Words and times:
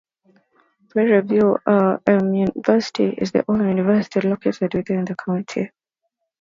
Prairie 0.89 1.21
View 1.21 1.59
A 1.63 1.99
and 2.07 2.21
M 2.23 2.33
University 2.33 3.09
is 3.19 3.33
the 3.33 3.45
only 3.47 3.65
university 3.67 4.27
located 4.27 4.73
within 4.73 5.05
the 5.05 5.13
county. 5.15 5.69